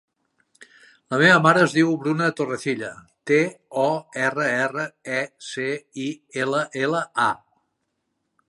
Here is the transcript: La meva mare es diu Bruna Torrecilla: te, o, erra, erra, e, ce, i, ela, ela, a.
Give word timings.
La 1.13 1.17
meva 1.21 1.35
mare 1.47 1.61
es 1.65 1.75
diu 1.79 1.91
Bruna 2.05 2.29
Torrecilla: 2.39 2.89
te, 3.31 3.39
o, 3.83 3.85
erra, 4.25 4.49
erra, 4.65 4.89
e, 5.21 5.23
ce, 5.51 5.69
i, 6.09 6.11
ela, 6.47 6.67
ela, 6.87 7.05
a. 7.31 7.31